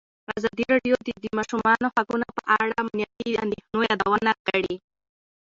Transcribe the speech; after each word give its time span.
ازادي 0.37 0.63
راډیو 0.73 0.95
د 1.07 1.09
د 1.23 1.25
ماشومانو 1.37 1.85
حقونه 1.95 2.25
په 2.37 2.41
اړه 2.55 2.67
د 2.71 2.77
امنیتي 2.83 3.31
اندېښنو 3.43 3.79
یادونه 3.89 4.31
کړې. 4.47 4.75